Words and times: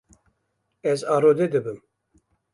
Ez 0.83 1.03
arode 1.03 1.51
dibim. 1.51 1.79